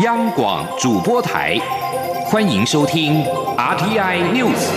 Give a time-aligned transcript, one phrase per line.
[0.00, 1.58] 央广主播台，
[2.24, 3.22] 欢迎收听
[3.58, 4.70] RTI News。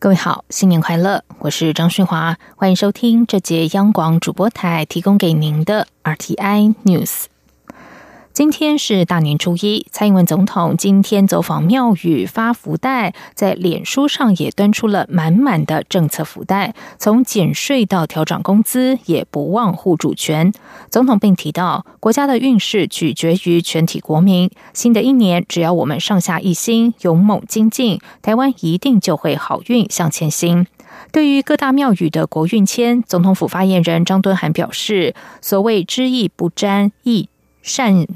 [0.00, 1.22] 各位好，新年快乐！
[1.38, 7.26] 我是张旭华，欢迎收听这节央广主播台提供给您的 RTI News。
[8.32, 20.50] 今天是大年初一，蔡英文总统今天走访庙宇发福袋，在脸书上也端出了满满的政策福袋，从减税到调整工资，也不忘护主权。
[20.88, 30.66] 总统并提到，国家的运势取决于全体国民，新的一年只要我们上下一心，勇猛精进，台湾一定就会好运向前行。
[31.12, 37.28] 对于各大庙宇的国运签，总统府发言人张敦涵表示，所谓知易不沾易。
[37.64, 38.08] 善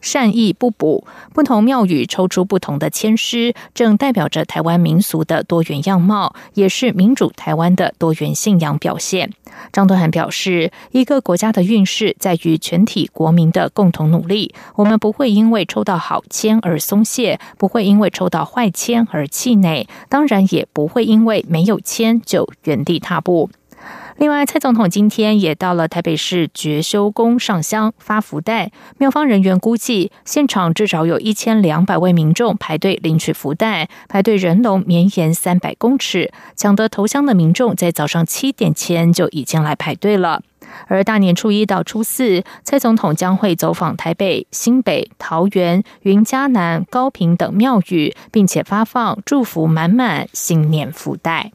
[0.00, 9.32] 善意不补，不同庙宇抽出不同的签诗，正代表着台湾民俗的多元样貌，也是民主台湾的多元信仰表现。
[9.72, 23.50] 张敦涵表示，一个国家的运势在于全体国民的共同努力，我们不会因为抽到好签而松懈，不会因为抽到坏签而气馁，当然也不会因为没有签就原地踏步。
[24.18, 36.32] 另外，蔡总统今天也到了台北市觉修宫上香发福袋，庙方人员估计，现场至少有一千两百位民众排队领取福袋，排队人龙绵延三百公尺。
[36.56, 40.42] 抢得头香的民众在早上七点前就已经来排队了。
[40.88, 51.52] 而大年初一到初四，蔡总统将会走访台北、新北、桃园、云嘉南、高平等庙宇，并且发放祝福满满新年福袋。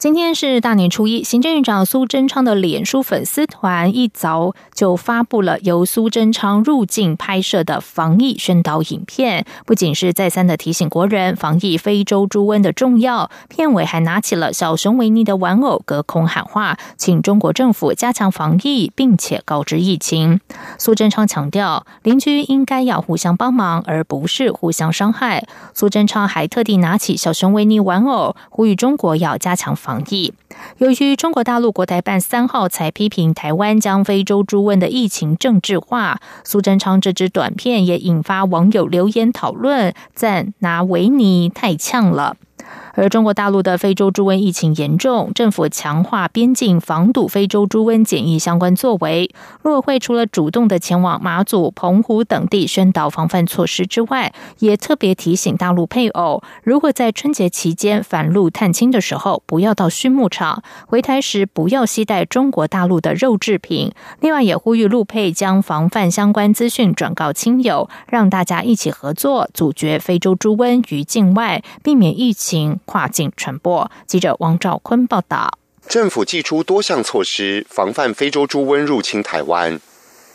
[0.00, 20.40] 今天是大年初一，行政院长苏贞昌的脸书粉丝团一早就发布了由苏贞昌入境拍摄的防疫宣导影片，不仅是再三的提醒国人防疫非洲猪瘟的重要，片尾还拿起了小熊维尼的玩偶，隔空喊话，请中国政府加强防疫，并且告知疫情。
[20.78, 25.46] 苏贞昌强调，邻居应该要互相帮忙，而不是互相伤害。
[25.74, 29.89] 苏贞昌还特地拿起小熊维尼玩偶，呼吁中国要加强防。
[29.90, 30.32] 防疫。
[30.78, 42.36] 由于中国大陆国台办三号才批评台湾将非洲猪瘟的疫情政治化，苏贞昌这支短片也引发网友留言讨论，赞拿维尼太呛了。
[42.94, 49.30] 而中国大陆的非洲猪瘟疫情严重，政府强化边境防堵非洲猪瘟检疫相关作为。
[49.62, 63.92] 陆委会除了主动的前往马祖、澎湖等地宣导防范措施之外，也特别提醒大陆配偶，如果在春节期间返陆探亲的时候，不要到畜牧场；回台时不要携带中国大陆的肉制品。
[64.20, 72.49] 另外，也呼吁陆配将防范相关资讯转告亲友，让大家一起合作，阻绝非洲猪瘟于境外，避免疫情。
[72.84, 73.90] 跨境传播。
[74.06, 79.80] 记者王兆坤报道：政府祭出多项措施防范非洲猪瘟入侵台湾。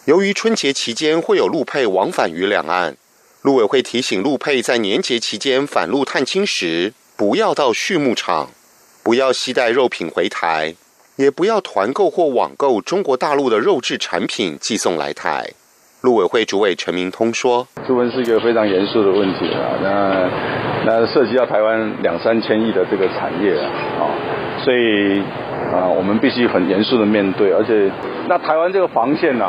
[0.06, 2.96] 由于春节期间会有陆配往返于两岸，
[3.42, 8.52] 陆委会提醒陆配在年节期间返陆探亲时，不要到畜牧场，
[9.04, 10.76] 不要携带肉品回台，
[11.18, 15.54] 也不要团购或网购中国大陆的肉制产品寄送来台。
[16.06, 20.30] 陆委会主委陈明通说：“猪瘟是一个非常严肃的问题啊，那
[20.86, 23.66] 那涉及到台湾两三千亿的这个产业啊，
[23.98, 24.06] 啊，
[24.64, 25.20] 所以
[25.74, 27.92] 啊，我们必须很严肃的面对，而且
[28.30, 29.46] 那台湾这个防线呐，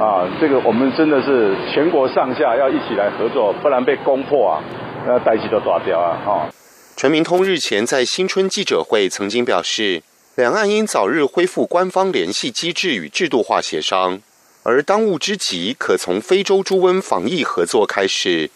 [0.00, 4.64] 啊，这个我们真的是全国上下要一起来合作，不然被攻破啊，
[5.06, 6.48] 那代机都抓掉啊，哈。”
[6.96, 10.02] 陈明通日前在新春记者会曾经表示，
[10.36, 14.20] 两岸应早日恢复官方联系机制与制度化协商。
[14.62, 18.50] 而当务之急，可从非洲猪瘟防疫合作开始。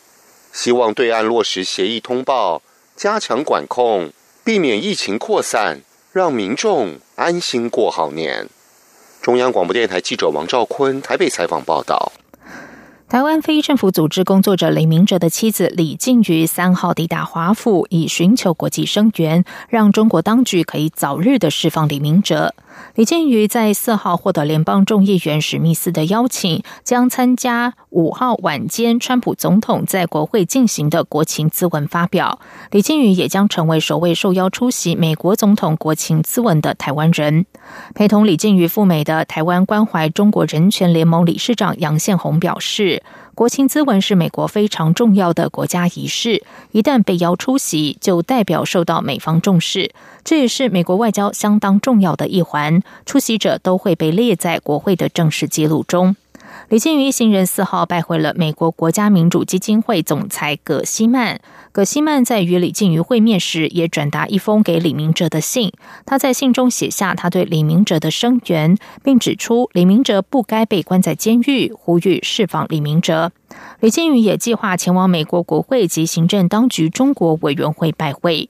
[0.53, 2.63] 希望对岸落实协议通报，
[2.95, 4.13] 加强管控，
[4.45, 5.81] 避免疫情扩散，
[6.13, 8.49] 让民众安心过好年。
[9.23, 12.13] 中央广播电台记者王兆坤台北采访报道。
[13.09, 22.55] 台湾非政府组织工作者李明哲的妻子李静瑜三号抵达华府，以寻求国际声援，让中国当局可以早日的释放李明哲。
[22.95, 32.39] 李建瑜在四号获得联邦众议员史密斯的邀请，将参加五号晚间川普总统在国会进行的国情咨文发表。
[32.71, 37.47] 李建瑜也将成为首位受邀出席美国总统国情咨文的台湾人。
[37.95, 43.03] 陪同李建瑜赴美的台湾关怀中国人权联盟理事长杨宪宏表示。
[43.35, 49.91] 国情咨文是美国非常重要的国家仪式，一旦被邀出席，就代表受到美方重视。
[50.23, 56.15] 这也是美国外交相当重要的一环，出席者都会被列在国会的正式记录中。
[56.69, 61.41] 李建宇一行人四号拜会了美国国家民主基金会总裁葛西曼。
[61.75, 65.73] 葛西曼在与李静瑜会面时，也转达一封给李明哲的信。
[66.07, 73.33] 他在信中写下他对李明哲的声援，并指出李明哲不该被关在监狱，呼吁释放李明哲。
[73.81, 78.49] 李静瑜也计划前往美国国会及行政当局中国委员会拜会。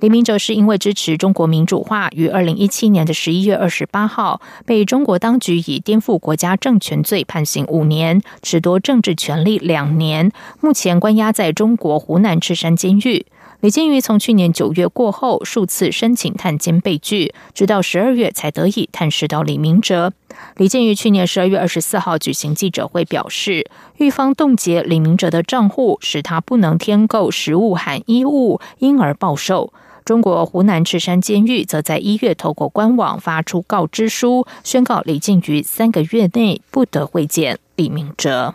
[0.00, 10.32] 李明哲是因为支持中国民主化，于二零一七年的十一月二十八号被中国当局以颠覆国家政权罪判刑五年，褫夺政治权利两年，
[10.62, 13.26] 目前关押在中国湖南赤山监狱。
[13.60, 20.14] 李金瑜从去年九月过后，数次申请探监被拒，直到十二月才得以探视到李明哲。
[20.56, 23.68] 李建瑜去年十二月二十四号举行记者会，表示
[23.98, 29.70] 狱方冻结李明哲的账户，使他不能添购食物和衣物，因而暴瘦。
[30.04, 38.54] 中国湖南赤山监狱则在一月透过官网发出告知书，宣告李静瑜三个月内不得会见李明哲。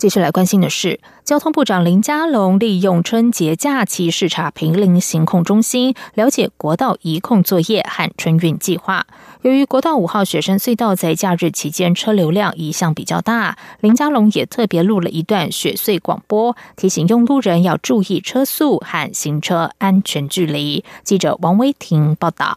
[0.00, 9.06] 接下来关心的是，交通部长林佳龙利用春节假期视察平陵行控中心，了解国道移控作业和春运计划。
[9.42, 20.82] 由于国道五号雪山隧道在假日期间车流量一向比较大，林佳龙也特别录了一段雪隧广播，提醒用路人要注意车速和行车安全距离。
[21.04, 22.54] 记者王威婷报道。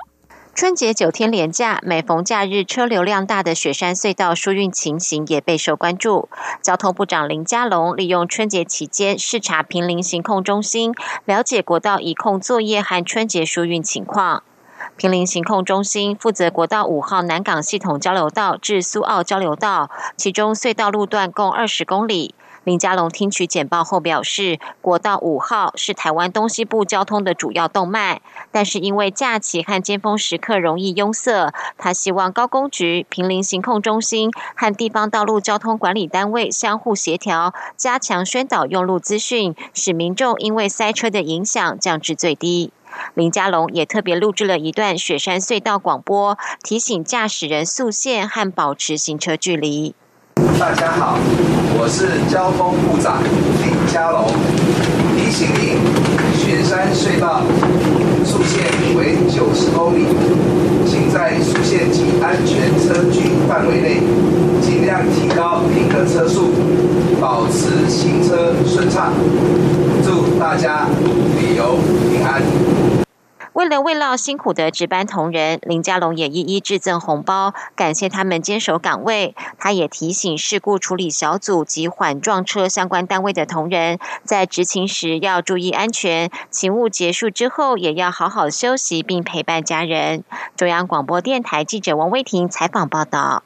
[0.56, 6.30] 春节九天连假，每逢假日车流量大的雪山隧道疏运情形也备受关注。
[6.62, 10.94] 交通部长林佳龙利用春节期间视察平林行控中心，
[11.26, 14.44] 了解国道移控作业和春节疏运情况。
[14.96, 22.36] 平林行控中心负责国道五号南港系统交流道至苏澳交流道，其中隧道路段共二十公里。
[22.64, 28.22] 林佳龙听取简报后表示，国道五号是台湾东西部交通的主要动脉，
[28.52, 42.72] 但是因为假期和尖峰时刻容易拥塞，他希望高工局、平林行控中心和地方道路交通管理单位相互协调，加强宣导用路资讯，使民众因为塞车的影响降至最低。
[43.16, 49.96] 林佳龙也特别录制了一段雪山隧道广播，提醒驾驶人速限和保持行车距离。
[50.60, 51.18] 大家好，
[51.78, 53.22] 我是交通部长
[53.62, 54.32] 林佳龙。
[55.16, 55.76] 提醒您，
[56.40, 57.42] 雪山隧道
[58.24, 58.64] 速限
[58.96, 60.08] 为九十公里，
[60.88, 64.02] 请在速限及安全车距范围内，
[64.62, 66.52] 尽量提高您的车速，
[67.20, 69.12] 保持行车顺畅。
[70.04, 70.88] 祝大家
[71.38, 71.78] 旅游
[72.10, 73.03] 平安。
[73.54, 79.36] 为了慰劳辛苦的值班同仁，林佳龙也一一致赠红包，感谢他们坚守岗位。
[79.60, 90.24] 他也提醒事故处理小组及缓撞车相关单位的同仁，在执勤时要注意安全，勤务结束之后也要好好休息，并陪伴家人。
[90.56, 93.44] 中央广播电台记者王威婷采访报道。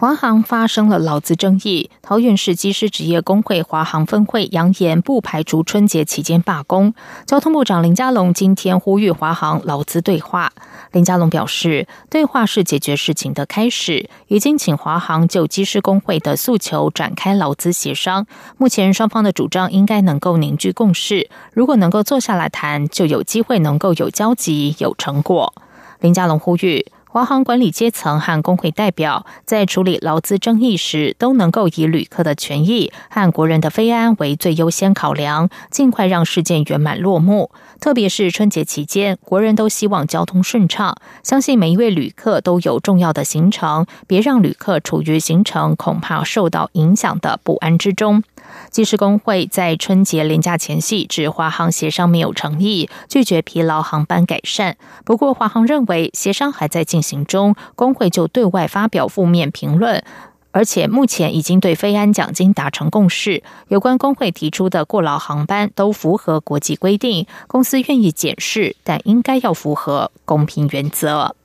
[0.00, 6.94] 华航发生了劳资争议，桃园市机师职业工会华航分会扬言不排除春节期间罢工。
[7.26, 10.52] 交通部长林佳龙今天呼吁华航劳资对话。
[10.92, 18.24] 林佳龙表示，对话是解决事情的开始，已经请华航就机师工会的诉求展开劳资协商。
[18.56, 25.52] 目前双方的主张应该能够凝聚共识，如果能够坐下来谈，就有机会能够有交集、有成果。
[25.98, 26.86] 林佳龙呼吁。
[27.10, 37.50] 华航管理阶层和工会代表在处理劳资争议时，都能够以旅客的权益和国人的飞安为最优先考量，尽快让事件圆满落幕。
[37.80, 48.22] 特别是春节期间，国人都希望交通顺畅，相信每一位旅客都有重要的行程，别让旅客处于行程恐怕受到影响的不安之中。
[48.70, 54.76] 技师工会在春节连假前夕指华航协商没有诚意，拒绝疲劳航班改善。
[55.04, 60.02] 不过华航认为协商还在进进行中，工会就对外发表负面评论，
[60.50, 63.44] 而且目前已经对非安奖金达成共识。
[63.68, 71.36] 有关工会提出的过劳航班都符合国际规定，公司愿意检视，但应该要符合公平原则。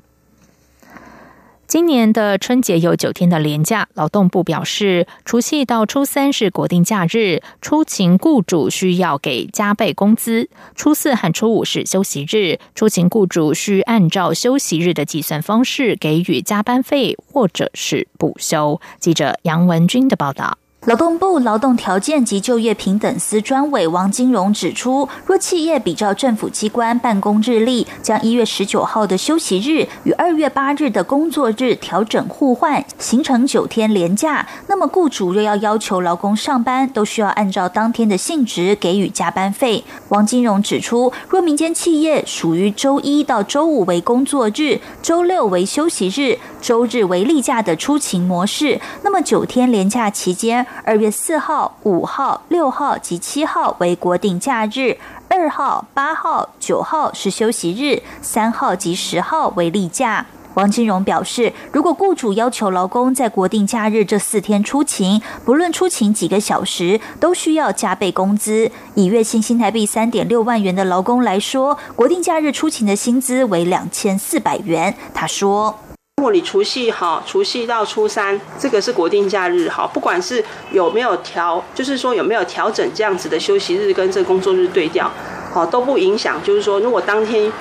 [1.65, 18.79] 今年的春节有九天的连假，劳动部表示，除夕到初三是国定假日，出勤雇主需要给加倍工资；初四和初五是休息日，出勤雇主需按照休息日的计算方式给予加班费或者是补休。
[19.00, 20.60] 记者杨文军的报道。
[20.85, 39.85] 劳动部劳动条件及就业平等司专委王金荣指出，若企业比照政府机关办公日历，将一月十九号的休息日与二月八日的工作日调整互换，形成九天连假，那么雇主若要要求劳工上班，都需要按照当天的性质给予加班费。
[40.09, 50.67] 王金荣指出，若民间企业属于周一到周五为工作日，周六为休息日，周日为例假的出勤模式，那么九天连假期间。
[50.83, 54.97] 二月四号、五号、六号及七号为国定假日，
[55.29, 60.25] 二号、八号、九号是休息日，三号及十号为例假。
[60.55, 68.69] 王金荣表示，如果雇主要求劳工在国定假日这四天出勤，不论出勤几个小时，都需要加倍工资。
[68.93, 74.95] 以月薪新台币三点六万元的劳工来说，国定假日出勤的薪资为两千四百元。
[75.11, 75.75] 他说
[76.23, 85.11] ：“如果你除夕哈，除夕到初三，这个是国定假日哈，不管是有没有调，就是说有没有调整这样子的休息日跟这工作日对调，
[85.51, 86.41] 好都不影响。
[86.41, 87.51] 就是说，如果当天。”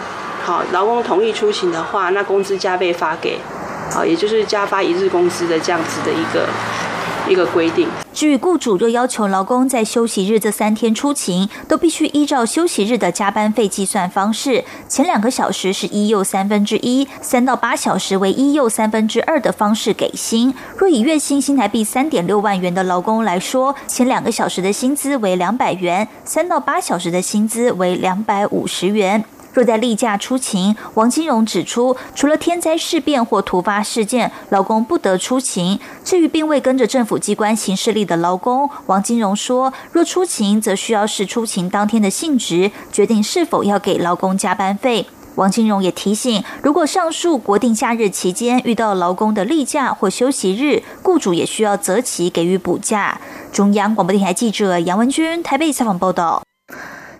[0.46, 3.36] 好，劳工同意出勤的话，那工资加倍发给，
[3.90, 6.48] 好，也就是加发一日工资的这样子的一个
[7.28, 7.88] 一个规定。
[8.12, 20.54] 至于雇主若要求劳工在休息日这三天出勤，都必须依照休息日的加班费计算方式，前两个小时是一又三分之一，三到八小时为一又三分之二的方式给薪。
[20.76, 29.24] 若以月薪新台币三点六万元的劳工来说，前两个小时的薪资为两百元，三到八小时的薪资为两百五十元。
[29.52, 35.78] 若在例假出勤，王金荣指出，除了天灾事变或突发事件，劳工不得出勤。
[36.02, 45.06] 至于并未跟着政府机关行事历的劳工，王金荣说，若出勤，则需要视出勤当天的性质，决定是否要给劳工加班费。
[45.34, 53.18] 王金荣也提醒，如果上述国定假日期间遇到劳工的例假或休息日，雇主也需要择期给予补假。
[53.50, 56.42] 中央广播电台记者杨文君台北采访报道。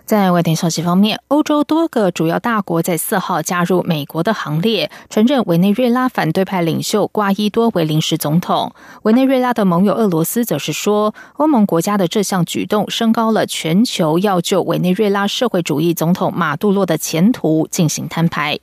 [0.05, 8.73] 在外电消息方面，欧洲多个主要大国在四号加入美国的行列，承认委内瑞拉反对派领袖瓜伊多为临时总统。
[9.03, 18.59] 委内瑞拉的盟友俄罗斯则是说，欧盟国家的这项举动升高了全球要救委内瑞拉社会主义总统马杜洛的前途进行摊牌。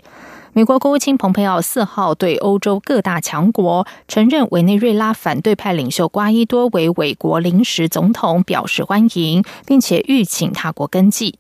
[0.53, 11.35] 美国国务卿蓬佩奥四号对欧洲各大强国承认委内瑞拉反对派领袖瓜伊多为美国临时总统表示欢迎，并且欲请他国跟进。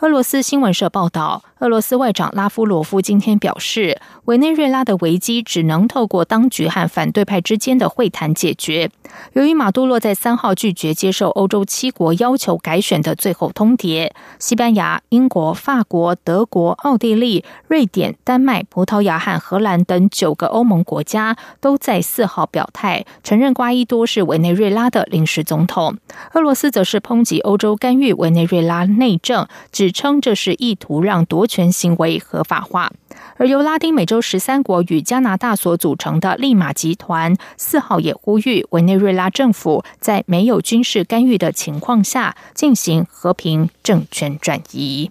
[0.00, 1.42] 俄罗斯新闻社报道。
[1.62, 8.90] 俄罗斯外长拉夫罗夫今天表示，委内瑞拉的危机只能透过当局和反对派之间的会谈解决。
[9.34, 25.96] 由于马杜洛在三号拒绝接受欧洲七国要求改选的最后通牒，西班牙、英国、法国、德国、奥地利、瑞典、丹麦、葡萄牙和荷兰等九个欧盟国家都在四号表态承认瓜伊多是委内瑞拉的临时总统。
[26.32, 31.46] 俄罗斯则是抨击欧洲干预委内瑞拉内政，指称这是意图让夺。
[31.52, 32.90] 权行为合法化，
[33.36, 45.10] 而由拉丁美洲十三国与加拿大所组成的利马集团四号也呼吁委内瑞拉政府在没有军事干预的情况下进行和平政权转移。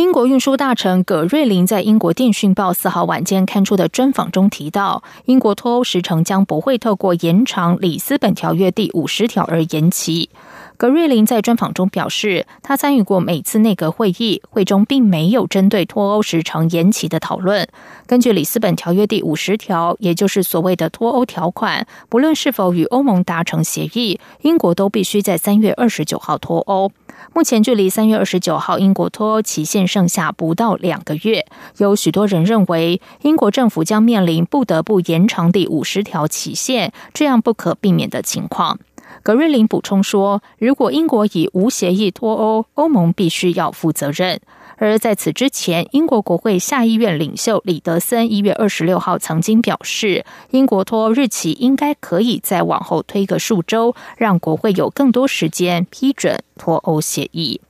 [0.00, 10.30] 英国运输大臣葛瑞林在英国电讯报四号晚间刊出的专访中提到，英国脱欧时程将不会透过延长里斯本条约第五十条而延期。
[10.78, 17.68] 葛瑞林在专访中表示，他参与过每次内阁会议，会中并没有针对脱欧时程延期的讨论。
[18.06, 26.90] 根据里斯本条约第五十条，也就是所谓的脱欧条款，不论是否与欧盟达成协议，英国都必须在三月二十九号脱欧。
[27.32, 31.46] 目前距离三月二十九号英国脱欧期限剩下不到两个月，
[31.78, 38.78] 有许多人认为英国政府将面临不得不延长第五十条期限这样不可避免的情况。
[39.22, 44.40] 格瑞林补充说：“如果英国以无协议脱欧，欧盟必须要负责任。
[44.80, 57.60] 而在此之前，英国国会下议院领袖李德森一月二十六号曾经表示，英国脱欧日期应该可以再往后推个数周，让国会有更多时间批准脱欧协议。”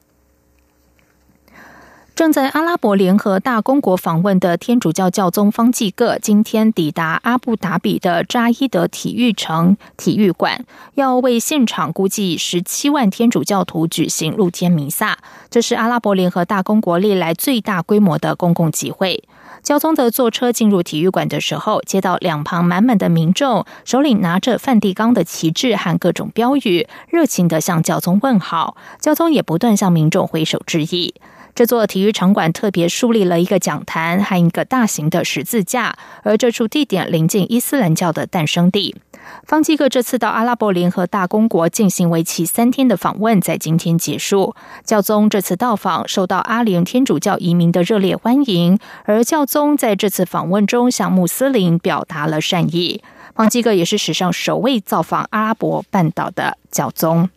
[2.20, 15.16] 正在阿拉伯联合大公国访问的天主教教宗方济各，今天抵达阿布达比的扎伊德体育城体育馆，要为现场估计十七万天主教徒举行露天弥撒。
[15.48, 19.24] 这是阿拉伯联合大公国历来最大规模的公共集会。
[19.62, 28.76] 教宗的坐车进入体育馆的时候，接到两旁满满的民众，手里拿着梵蒂冈的旗帜和各种标语，热情的向教宗问好。
[29.00, 31.14] 教宗也不断向民众挥手致意。
[31.54, 38.97] 这座体育场馆特别树立了一个讲坛和一个大型的十字架，而这处地点临近伊斯兰教的诞生地。
[39.45, 44.54] 方济各这次到阿拉伯联合大公国进行为期三天的访问，在今天结束。
[44.85, 53.02] 教宗这次到访受到阿联天主教移民的热烈欢迎，而教宗在这次访问中向穆斯林表达了善意。
[53.35, 57.28] 方济各也是史上首位造访阿拉伯半岛的教宗。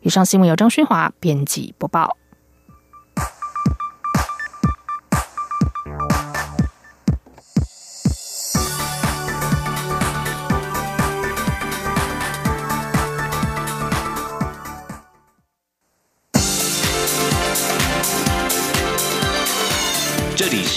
[0.00, 2.16] 以上新闻由张勋华编辑播报。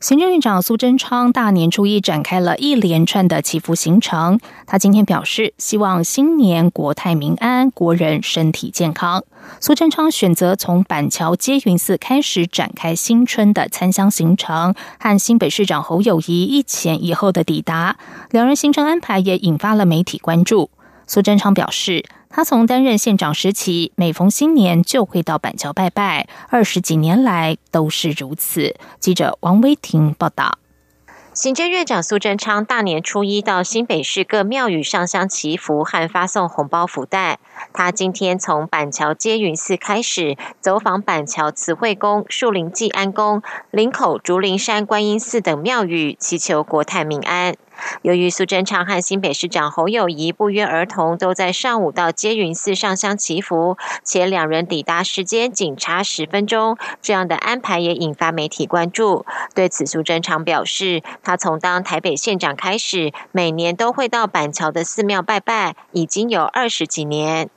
[0.00, 4.40] 行政院长苏贞昌大年初一展开了一连串的祈福行程。
[4.66, 9.22] 他今天表示，希望新年国泰民安，国人身体健康。
[9.60, 17.98] 苏贞昌选择从板桥接云寺开始展开新春的参香行程，和新北市长侯友谊一前一后的抵达，
[18.30, 20.70] 两人行程安排也引发了媒体关注。
[21.06, 22.06] 苏贞昌表示。
[22.32, 28.76] 他从担任县长时期，每逢新年就会到板桥拜拜，二十几年来都是如此。
[29.00, 30.58] 记者王威婷报道。
[31.32, 37.38] 行政院长苏贞昌大年初一到新北市各庙宇上香祈福和发送红包福袋。
[37.72, 47.56] 他今天从板桥接云寺开始，走访板桥慈惠宫、树林济安宫、林口竹林山观音寺等庙宇，祈求国泰民安。
[48.02, 59.24] 由于苏贞昌和新北市长侯友谊不约而同都在上午到接云寺上香祈福，且两人抵达时间仅差十分钟，这样的安排也引发媒体关注。
[59.54, 67.50] 对此，苏贞昌表示，他从当台北县长开始，每年都会到板桥的寺庙拜拜，已经有二十几年。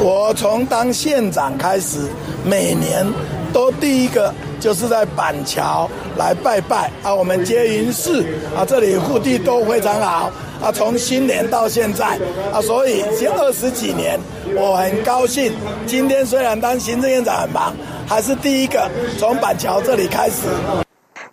[0.00, 2.10] 我从当县长开始，
[2.44, 3.06] 每年
[3.54, 4.34] 都第一个。
[4.60, 8.24] 就是在板桥来拜拜啊，我们接云寺
[8.56, 10.30] 啊，这里护地都非常好
[10.62, 10.72] 啊。
[10.72, 12.18] 从新年到现在
[12.50, 14.18] 啊，所以已经二十几年，
[14.56, 15.52] 我很高兴。
[15.86, 17.74] 今天虽然当行政院长很忙，
[18.08, 20.48] 还是第一个从板桥这里开始。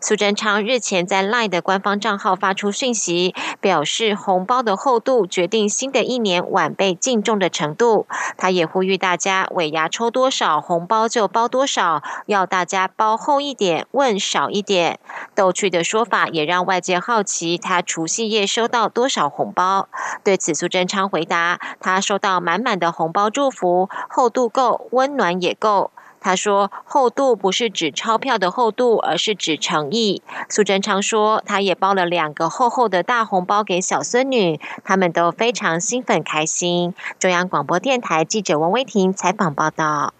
[0.04, 8.08] 苏贞昌日前在 LINE 的官方账号发出讯息，表示红包的厚度决定新的一年晚辈敬重的程度。
[8.36, 15.00] 他也呼吁大家尾牙抽多少红包就包多少，要大家包厚一点，问少一点。
[15.36, 19.88] 逗趣的说法也让外界好奇他除夕夜收到多少红包。
[20.24, 25.92] 对此，苏贞昌回答：他收到满满的红包祝福，厚度够，温暖也够。
[26.22, 40.14] 他说：“厚度不是指钞票的厚度，而是指诚意。”苏贞昌说：“他也包了两个厚厚的大红包给小孙女，他们都非常兴奋开心。”中央广播电台记者王威婷采访报道。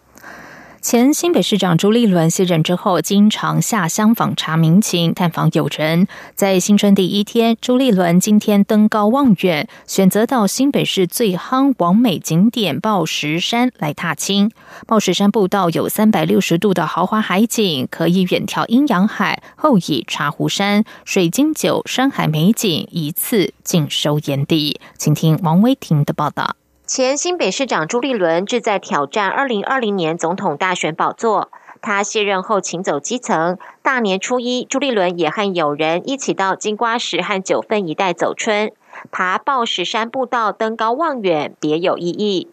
[0.82, 6.08] 前新北市长朱立伦卸任之后，经常下乡访查民情、探访友人。
[6.34, 14.50] 在新春第一天，朱立伦今天登高望远，选择到新北市最夯王美景点报石山来踏青。
[14.88, 24.82] 报石山步道有三百六十度的豪华海景，可以远眺阴阳海，后倚茶壶山，水晶酒、山海美景一次尽收眼底。
[24.98, 26.56] 请听王威婷的报道。
[26.94, 31.50] 前新北市长朱立伦志在挑战二零二零年总统大选宝座。
[31.82, 33.58] 他卸任后，请走基层。
[33.82, 38.74] 大年初一，朱立伦也和友人一起到金瓜石和九份一带走春，
[39.10, 42.50] 爬报石山步道，登高望远，别有意义。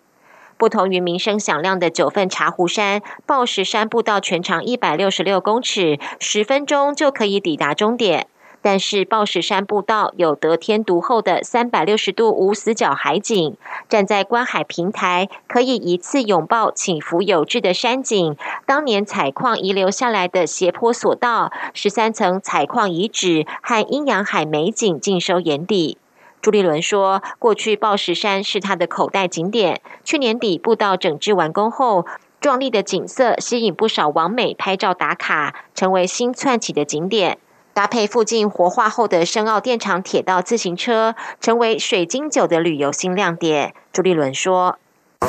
[0.57, 8.29] 不同于名声响亮的九份茶壶山，报石山步道全长一百六十六公尺，十分钟就可以抵达终点。
[8.60, 13.56] 但是报石山步道有得天独厚的三百六十度无死角海景，
[13.88, 18.36] 站在观海平台，可以一次拥抱起伏有致的山景。
[18.66, 25.96] 当年采矿遗留下来的斜坡索道、十三层采矿遗址和阴阳海美景尽收眼底。
[26.40, 32.06] 朱立伦说：“过去报石山是他的口袋景点，去年底步道整治完工后，
[32.40, 37.38] 壮丽的景色吸引不少网美拍照打卡，成为新窜起的景点。”
[37.78, 43.72] 搭配附近活化后的深澳电厂铁道自行车，成为水晶酒的旅游新亮点。
[43.92, 44.76] 朱立伦说：“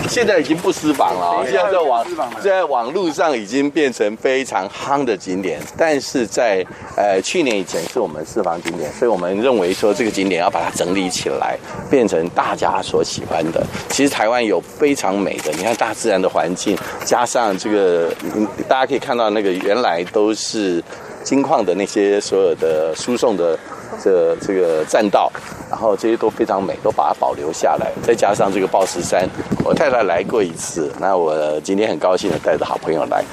[0.10, 2.04] 现在已经不私房了，现在在网
[2.42, 5.62] 在网络上已经变成非常夯的景点。
[5.78, 6.66] 但是在
[6.98, 11.56] 呃去年以前是我们私房景点，所以我们认为说这个景点要把它整理起来，
[11.88, 13.64] 变成大家所喜欢的。
[13.90, 18.12] 其实台湾有非常美的，你看大自然的环境，加上这个，
[18.68, 20.84] 大家可以看到那个原来都是。”
[21.24, 23.58] 金矿的那些所有的输送的
[24.02, 25.32] 这这个栈道，
[25.70, 27.92] 然后这些都非常美，都把它保留下来。
[28.02, 29.28] 再加上这个报石山，
[29.64, 33.24] 我太太来过一次，那我今天很高兴的带着好朋友来。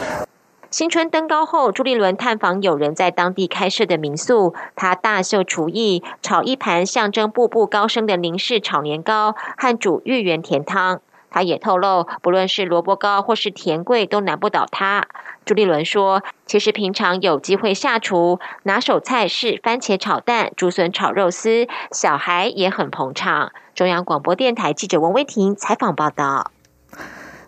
[0.69, 11.01] 新春登高后，朱立伦探访有人在当地开设的民宿，他大秀厨艺，炒一盘象征步步高升的宁氏炒年糕，和煮芋圆甜汤。
[11.37, 15.07] 他也透露，不论是萝卜糕或是甜桂，都难不倒他。
[15.45, 26.53] 朱立伦说：“其实平常有机会下厨，拿手菜是番茄炒蛋、竹笋炒肉丝，小孩也很捧场。”中央广播电台记者王威婷采访报道。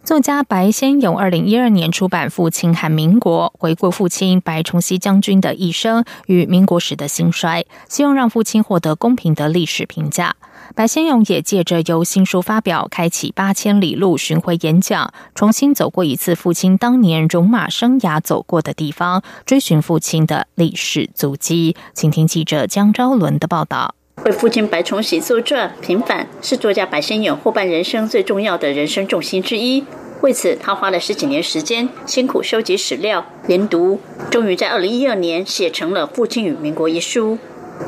[0.05, 10.37] 作家白先勇二零一二年出版《父亲和民国》，回顾父亲白崇禧将军的一生与民国时的兴衰，希望让父亲获得公平的历史评价。
[10.75, 21.75] 白先勇也借着由新书发表，开启八千里路巡回演讲，重新走过一次父亲当年戎马生涯走过的地方，追寻父亲的历史足迹。
[21.95, 23.95] 请听记者江昭伦的报道。
[24.25, 29.85] 为父亲白崇禧作传，平反是作家白先勇后半人生最重要的人生重心之一。
[30.21, 34.01] 为此，他花了十几年时间，辛苦收集史料、研读，
[34.31, 37.39] 终于在二零一二年写成了《父亲与民国》一书。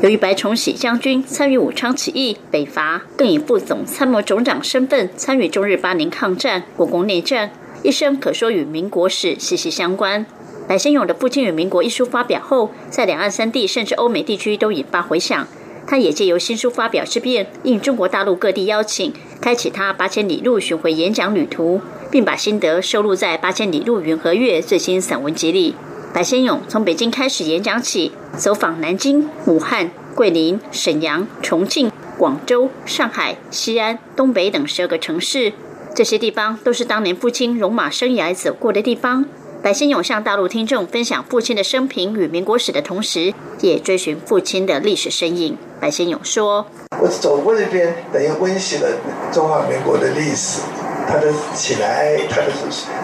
[0.02, 7.50] 由于白崇禧将军参与武昌起义、北伐，更以副总参谋总长身份参与中日八年抗战、国共内战，
[7.82, 10.24] 一生可说与民国史息息相关。
[10.66, 15.46] 白先勇的《父亲与民国》一书发表后，在两岸三地甚至欧美地区都引发回响。
[15.86, 25.74] 他也借由新书发表之便，应中国大陆各地邀请，开启他八千里路巡回演讲旅途，并把心得收录在《八千里路云和月》最新散文集里。
[26.12, 35.52] 白先勇从北京开始演讲起，走访南京、武汉、桂林、沈阳、重庆、广州、上海、西安、东北等十二个城市，
[35.94, 39.24] 这些地方都是当年父亲戎马生涯走过的地方。
[39.62, 45.56] 白先勇向大陆听众分享父亲的生平与民国史的同时，也追寻父亲的历史身影。
[45.78, 46.66] 白先勇说
[47.00, 48.88] ：“我走过这边，等于温习了
[49.30, 50.62] 中华民国的历史，
[51.10, 52.52] 它的起来，它的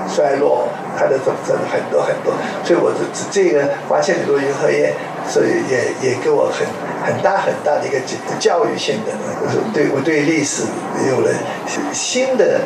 [0.08, 2.32] 衰落，它的怎么很多很多。
[2.64, 4.94] 所以，我这这个发现很多云和宴，
[5.28, 6.66] 所以也也给我很
[7.04, 7.98] 很大很大的一个
[8.38, 10.62] 教育性的，就是对我对历史
[11.10, 11.30] 有了
[11.92, 12.60] 新的。”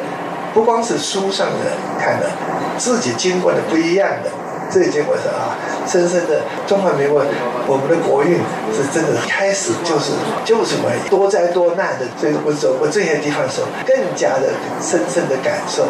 [0.52, 2.26] 不光是书上的看的，
[2.76, 4.28] 自己经过的不一样的，
[4.72, 7.24] 这个经我是啊，深深的中华民国，
[7.66, 8.38] 我们的国运
[8.72, 10.12] 是真的开始就是
[10.44, 15.86] 就是么多灾多难的，所以我走过这些地方的时候，更加的深深的感受。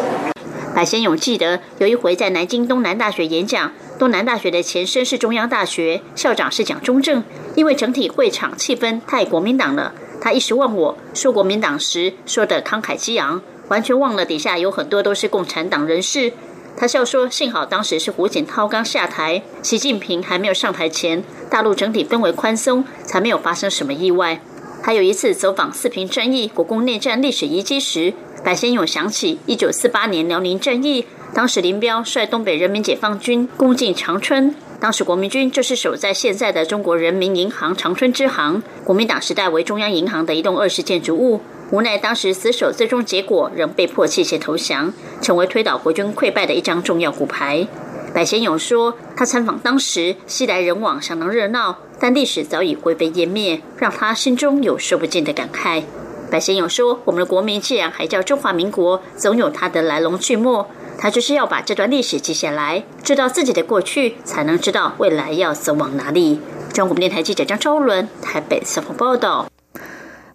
[0.73, 13.41] 白先勇记得有一回在南京东南大学演讲，东南大学的前身是中央大学，校长是蒋中正，因为整体会场气氛太国民党了，他一时忘我说国民党时说的慷慨激昂。
[13.67, 16.33] 完全忘了底下有很多都是共产党人士。
[16.77, 24.41] 他笑说：“幸好当时是胡锦涛刚下台，习近平还没有上台前，大陆整体氛围宽松，才没有发生什么意外。”
[24.83, 31.05] 还有一次走访四平战役、国共内战历史遗迹时，白先勇想起1948年辽宁战役，
[31.35, 41.41] 当时林彪率东北人民解放军攻进长春，当时国民军就是守在现在的中国人民银行长春支行，国民党时代为中央银行的一栋二式建筑物。
[41.71, 47.65] 无奈当时死守，最终结果仍被迫弃械投降，成为推倒国军溃败的一张重要骨牌。
[48.13, 55.83] 白先勇说：“他参访当时，熙来人往，相当热闹，但历史早已灰飞烟灭，让他心中有说不尽的感慨。”
[56.29, 60.67] 白先勇说：“我们的国民既然还叫中华民国，总有它的来龙去脉。
[60.97, 66.41] 他就是要把这段历史记下来，知道自己的过去，才能知道未来要走往哪里。”
[66.73, 69.47] 中国电台记者张昭伦台北采访报道。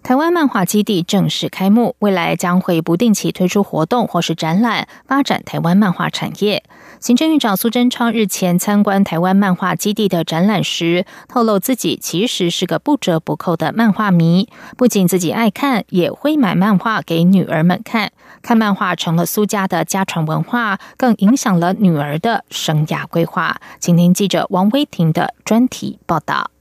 [0.07, 6.63] 台湾漫画基地正式开幕，未来将会不定期推出活动或是展览，发展台湾漫画产业。
[7.01, 18.13] 行政院长苏贞昌日前参观台湾漫画基地的展览时，透露自己其实是个不折不扣的漫画迷，不仅自己爱看，也会买漫画给女儿们看。
[18.41, 23.57] 看漫画成了苏家的家传文化，更影响了女儿的生涯规划。
[23.81, 26.51] 请听记者王威婷的专题报道。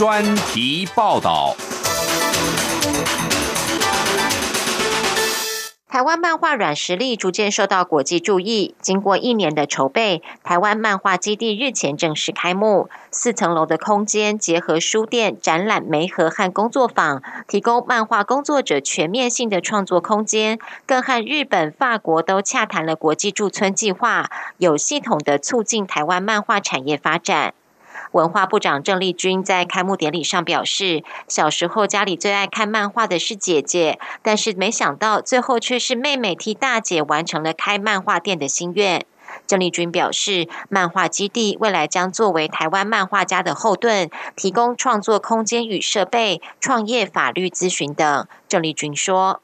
[0.00, 1.54] 专题报道。
[5.86, 8.74] 台湾漫画软实力逐渐受到国际注意。
[8.80, 12.88] 经过一年的筹备，台湾漫画基地日前正式开幕。
[13.10, 20.58] 四层楼的空间结合书店、展览、媒合和工作坊，提供漫画工作者全面性的创作空间。
[20.86, 27.52] 更和日本、法国都洽谈了国际驻村计划，有系统的促进台湾漫画产业发展。
[28.12, 39.06] 文化部长郑丽君在开幕典礼上表示：“小时候家里最爱看漫画的是姐姐，但是没想到最后却是妹妹替大姐完成了开漫画店的心愿。”
[39.46, 49.40] 郑丽君表示：“漫画基地未来将作为台湾漫画家的后盾，提供创作空间与设备、创业法律咨询等。”郑丽君说。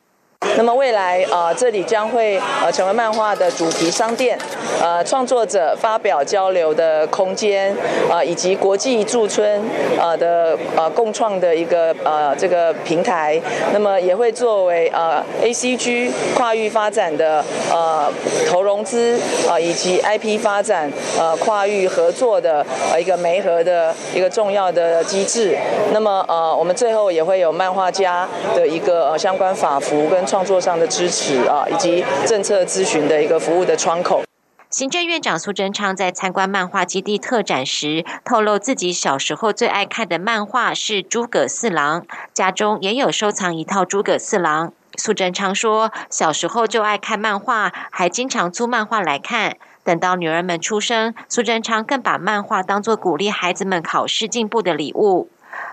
[0.57, 4.39] 那么未来呃，这里将会呃成为漫画的主题商店，
[4.81, 7.75] 呃，创作者发表交流的空间，
[8.11, 9.63] 啊，以及国际驻村
[10.01, 13.41] 呃的呃共创的一个呃这个平台。
[13.73, 18.11] 那么也会作为呃 ACG 跨域发展的呃
[18.49, 25.57] 投融资啊以及 IP 发展呃跨域合作的呃一个媒合的一个重要的机制。
[25.93, 34.23] 那么呃我们最后也会有漫画家的一个呃相关法服跟创创作上的支持啊，以及政策咨询的一个服务的窗口。
[34.69, 42.03] 行政院长苏贞昌在参观漫画基地特展时，透露自己小时候最爱看的漫画是《诸葛四郎》，
[42.35, 44.69] 家中也有收藏一套《诸葛四郎》。
[44.99, 49.57] 苏贞昌说，小时候就爱看漫画，还经常租漫画来看。
[49.85, 55.31] 等到女儿们出生，苏贞昌更把漫画当作鼓励孩子们考试进步的礼物。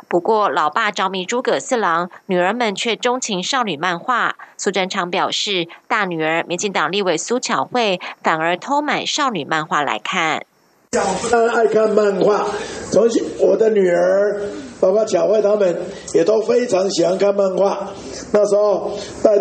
[0.07, 4.35] 不过，老爸着迷诸葛四郎，女儿们却钟情少女漫画。
[4.57, 10.45] 苏贞昌表示，大女儿民进党立委苏巧慧反而偷买少女漫画来看。
[10.91, 12.45] 他爱看漫画，
[12.91, 13.07] 从
[13.39, 14.41] 我的女儿，
[14.79, 15.81] 包括巧慧他们，
[16.13, 17.89] 也都非常喜欢看漫画。
[18.31, 19.31] 那时候，在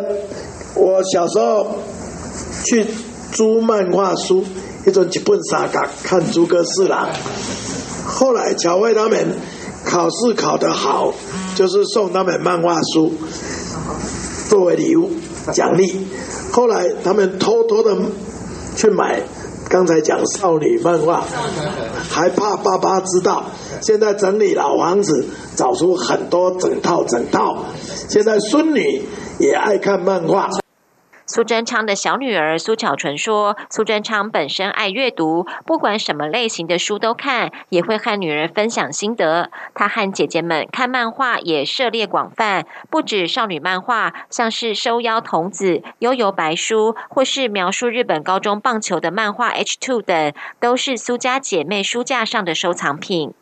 [0.75, 1.77] 我小时候
[2.65, 2.87] 去
[3.33, 4.43] 租漫画书，
[4.87, 7.11] 一种一本三角看诸葛四郎。
[8.07, 9.37] 后来巧慧他们。
[9.85, 11.13] 考试考得好，
[11.55, 13.13] 就是送他们漫画书
[14.49, 15.11] 作为礼物
[15.53, 16.07] 奖励。
[16.53, 17.97] 后来他们偷偷的
[18.77, 19.23] 去买，
[19.69, 21.25] 刚才讲少女漫画，
[22.11, 23.45] 还怕爸爸知道。
[23.81, 27.65] 现在整理老房子，找出很多整套整套。
[28.09, 29.03] 现在孙女
[29.39, 30.49] 也爱看漫画。
[31.35, 39.51] 苏贞昌的小女儿苏巧纯说：“苏贞昌本身爱阅读，不管什么类型的书都看，也会和女儿分享心得。
[39.73, 53.33] 他和姐姐们看漫画也涉猎广泛，不止少女漫画，像是收妖童子、悠悠白书，或是描述日本高中棒球的漫画 H Two 等，都是苏家姐妹书架上的收藏品。”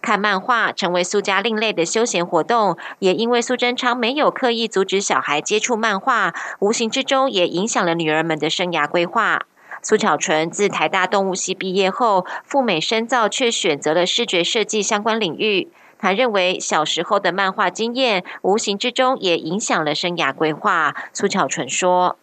[0.00, 9.42] 看漫画成为苏家另类的休闲活动，也因为苏贞昌没有刻意阻止小孩接触漫画，无形之中也影响了女儿们的生涯规划。
[9.82, 15.70] 苏巧纯自台大动物系毕业后，赴美深造，却选择了视觉设计相关领域。
[15.98, 20.94] 他认为小时候的漫画经验，无形之中也影响了生涯规划。
[21.12, 22.16] 苏巧纯说。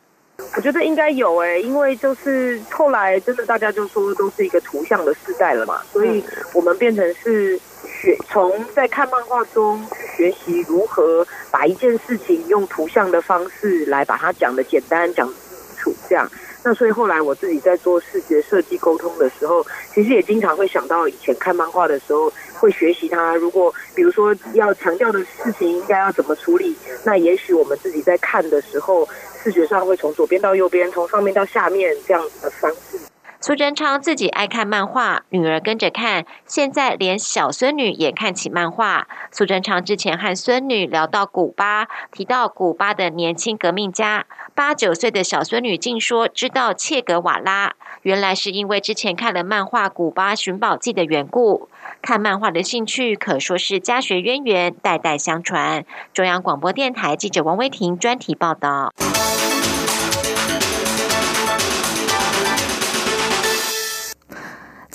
[0.55, 6.23] 我觉得应该有诶，因为就是后来真的大家就说都是一个图像的时代了嘛，所以
[6.53, 9.81] 我们变成是学从在看漫画中
[10.17, 15.35] 去学习如何把一件事情用图像的方式来把它讲的简单讲清
[15.77, 16.29] 楚这样。
[16.61, 23.33] 那所以后来我自己在做视觉设计沟通的时候，其实也经常会想到以前看漫画的时候会学习它。
[23.35, 26.75] 如果比如说要强调的事情应该要怎么处理，
[27.05, 29.07] 那也许我们自己在看的时候。
[29.43, 32.99] 视觉上会从左边到右边，从上面到下面这样子的方式。
[33.41, 39.07] 苏贞昌自己爱看漫画，女儿跟着看，现在连小孙女也看起漫画。
[39.31, 51.69] 苏贞昌之前和孙女聊到古巴，提到古巴的年轻革命家，八九岁的小孙女竟说知道切格瓦拉，原来是因为之前看了漫画《古巴寻宝记》的缘故。
[52.01, 55.85] 看漫画的兴趣可说是家学渊源，代代相传。
[56.13, 58.91] 中央广播电台记者王威婷专题报道。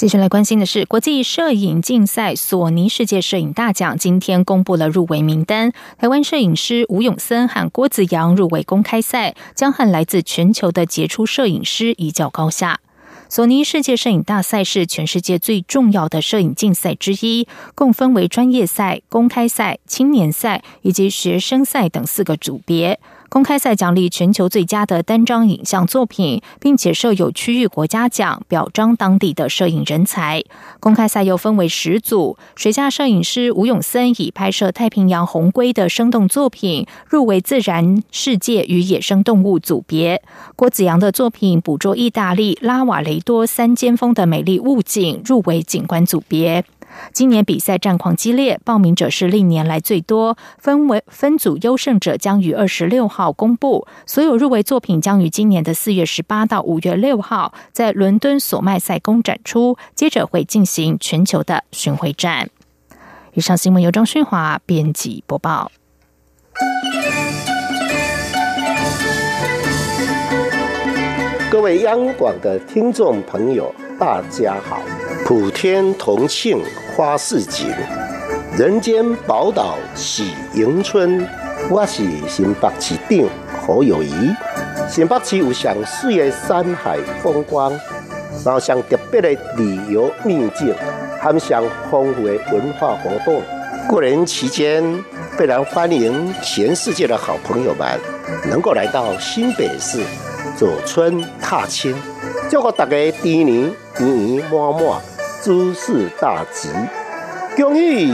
[0.05, 5.73] 继续来关心的是，国际摄影竞赛索尼世界摄影大奖今天公布了入围名单。
[5.97, 12.81] 台湾摄影师吴永森和郭子阳入围公开赛，将和来自全球的杰出摄影师一较高下。
[13.31, 23.01] 索尼世界摄影大赛是全世界最重要的摄影竞赛之一，共分为专业赛、公开赛、青年赛以及学生赛等四个组别。
[23.35, 30.40] 公开赛奖励全球最佳的单张影像作品，并且设有区域国家奖，表彰当地的摄影人才。
[30.79, 40.23] 公开赛又分为十组，水下摄影师吴永森以拍摄太平洋红龟的生动作品入围自然世界与野生动物组别。
[40.55, 46.64] 郭子阳的作品捕捉意大利拉瓦雷多三尖峰的美丽物景，入围景观组别。
[47.12, 50.37] 今年比赛战况激烈，报名者是历年来最多。
[50.59, 62.48] 分为分组优胜者将于二十六号公布，所有入围作品将于今年的四月十八到五月六号在伦敦索麦赛宫展出，接着会进行全球的巡回战。
[63.35, 65.70] 以上新闻由张勋华编辑播报。
[71.50, 74.80] 各位央广的听众朋友，大家好！
[75.24, 76.59] 普天同庆
[76.96, 77.74] 花市景，
[78.57, 81.26] 人间宝岛喜迎春。
[81.68, 83.28] 我是新北市长
[83.61, 84.12] 好友谊。
[84.88, 87.72] 新北市有上水的山海风光，
[88.44, 90.72] 然后上特别的旅游秘境，
[91.20, 93.42] 还上丰富的文化活动。
[93.88, 94.85] 过年期间，
[95.37, 97.98] 非常欢迎全世界的好朋友们
[98.48, 100.00] 能够来到新北市
[100.57, 101.92] 走春踏青，
[102.48, 105.02] 祝福大家猪年圆圆满满，
[105.44, 106.70] 诸事大吉，
[107.54, 108.11] 恭喜！